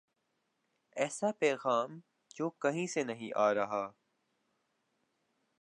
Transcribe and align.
ایسا 0.95 1.31
پیغام 1.39 1.99
جو 2.35 2.49
کہیں 2.49 2.85
سے 2.87 3.03
نہیں 3.03 3.31
آ 3.35 3.53
رہا۔ 3.53 3.91